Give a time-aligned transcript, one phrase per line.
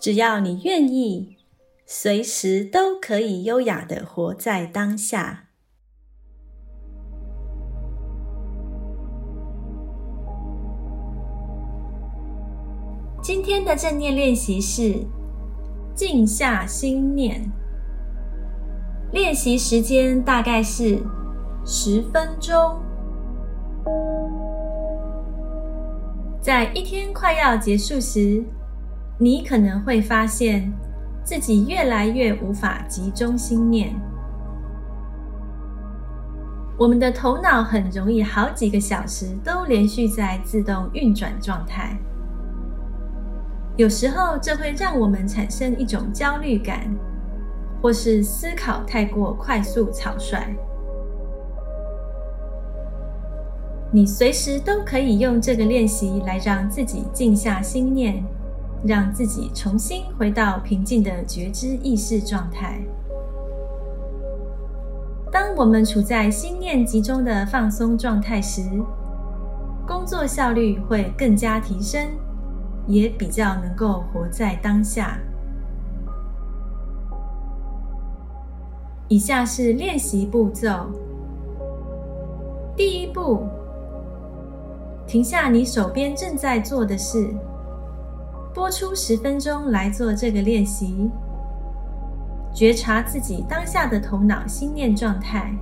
[0.00, 1.36] 只要你愿意，
[1.84, 5.46] 随时都可以优雅的活在当下。
[13.20, 15.04] 今天的正念练习是
[15.94, 17.50] 静下心念，
[19.12, 21.02] 练习时间大概是
[21.66, 22.80] 十分钟。
[26.40, 28.42] 在一天快要结束时，
[29.20, 30.72] 你可能会发现
[31.24, 33.92] 自己越来越无法集中心念。
[36.78, 41.98] 我们的头脑很容易好几个小时都连续在自动运转状态，
[43.76, 46.88] 有时候这会让我们产生一种焦虑感，
[47.82, 50.56] 或是思考太过快速草率。
[53.90, 58.22] 你随时都可以用这个练习来让自己静下心念，
[58.84, 62.80] 让自己重新回到平静的觉知意识状态。
[65.30, 68.62] 当我们处在心念集中的放松状态时，
[69.86, 72.08] 工作效率会更加提升，
[72.86, 75.18] 也比较能够活在当下。
[79.08, 80.90] 以下是练习步骤：
[82.76, 83.46] 第一步。
[85.06, 87.34] 停下你手边正在做的事，
[88.58, 91.08] 播出十分钟来做这个练习，
[92.52, 95.56] 觉察自己当下的头脑心念状态，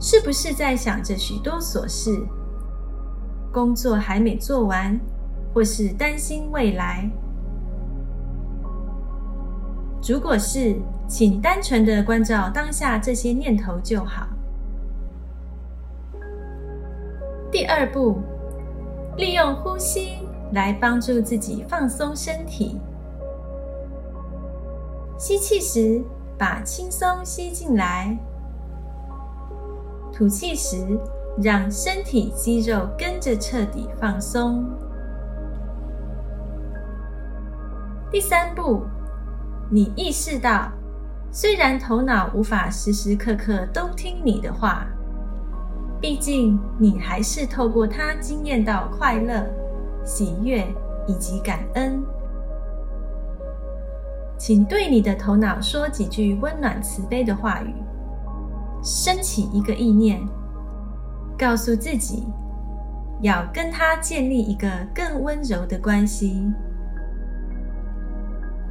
[0.00, 2.10] 是不是在想着许多琐事，
[3.52, 4.98] 工作还没做完，
[5.54, 7.08] 或是担心未来？
[10.08, 10.74] 如果是，
[11.06, 14.26] 请单纯的关照当下这些念头就好。
[17.52, 18.18] 第二步，
[19.16, 20.18] 利用呼吸
[20.52, 22.80] 来帮助自己放松身体。
[25.18, 26.02] 吸气时，
[26.38, 28.16] 把轻松吸进来；
[30.12, 30.86] 吐气时，
[31.42, 34.64] 让身体肌肉跟着彻底放松。
[38.10, 38.82] 第三步，
[39.70, 40.70] 你意识到，
[41.32, 44.86] 虽然头脑无法时时刻刻都听你的话。
[45.98, 49.46] 毕竟，你还是透过它经验到快乐、
[50.06, 50.66] 喜悦
[51.06, 52.02] 以及感恩。
[54.38, 57.74] 请对你的头脑说几句温暖慈悲的话语，
[58.82, 60.20] 升起一个意念，
[61.36, 62.24] 告诉自己
[63.22, 66.52] 要跟他建立一个更温柔的关系。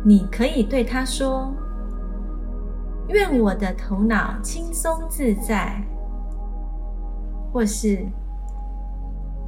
[0.03, 1.51] 你可以对他说
[3.09, 5.84] ：“愿我的头脑轻松自在。”
[7.51, 8.06] 或是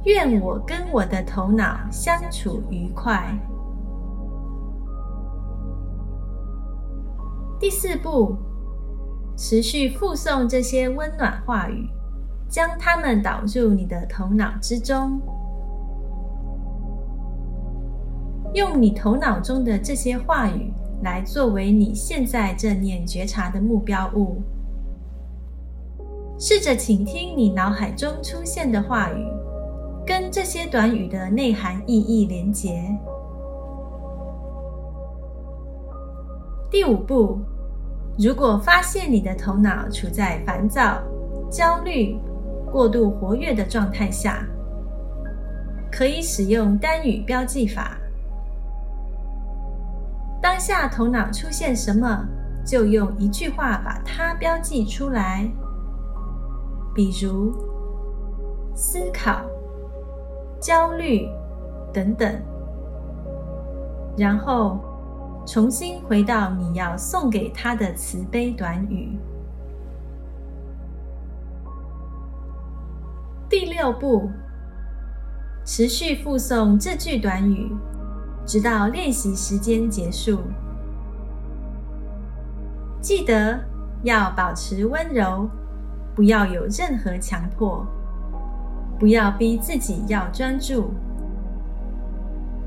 [0.08, 3.22] 愿我跟我的头脑相处愉快。
[7.60, 8.34] 第四步，
[9.36, 11.86] 持续复诵这些温暖话语，
[12.48, 15.20] 将它们导入你的头脑之中，
[18.54, 24.40] 用你头脑中的这些话语来作为你现在正念觉察的目标物。
[26.38, 29.26] 试着倾听你脑海中出现的话语，
[30.08, 32.82] 跟这些短语的内涵意义连结。
[36.70, 37.38] 第五步，
[38.18, 41.02] 如果发现你的头脑处在烦躁、
[41.50, 42.18] 焦虑、
[42.72, 44.46] 过度活跃的状态下，
[45.92, 47.98] 可以使用单语标记法。
[50.40, 52.24] 当下头脑出现什么，
[52.64, 55.46] 就用一句话把它标记出来。
[56.94, 57.52] 比如
[58.74, 59.42] 思考、
[60.60, 61.28] 焦虑
[61.92, 62.40] 等等，
[64.16, 64.78] 然后
[65.46, 69.18] 重新回到你要送给他的慈悲短语。
[73.48, 74.30] 第六步，
[75.64, 77.74] 持续复诵这句短语，
[78.44, 80.40] 直到练习时间结束。
[83.00, 83.58] 记得
[84.02, 85.48] 要保持温柔。
[86.14, 87.86] 不要有任何强迫，
[88.98, 90.90] 不要逼自己要专注。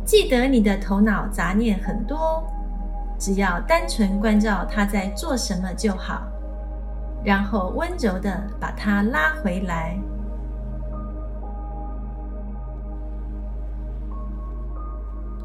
[0.06, 2.44] 记得你的头脑杂念很多，
[3.20, 6.24] 只要单纯关照他在做什么就好，
[7.24, 9.98] 然后温柔的把它拉回来。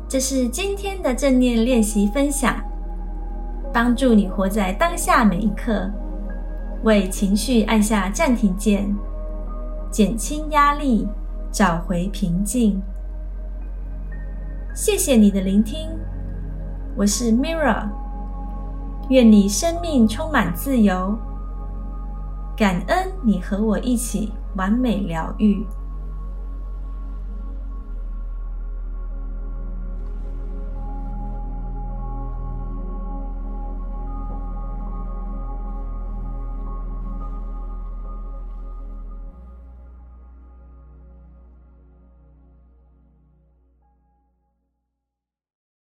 [0.08, 2.54] 这是今天的正念练习分享，
[3.72, 5.90] 帮助你活在当下每一刻，
[6.84, 8.96] 为情绪按下暂停键，
[9.90, 11.06] 减轻压力，
[11.50, 12.80] 找回平静。
[14.74, 15.88] 谢谢你的聆听，
[16.94, 17.88] 我是 Mirra
[19.08, 21.16] 愿你生命充满自由，
[22.56, 25.64] 感恩你和我一起完美疗愈。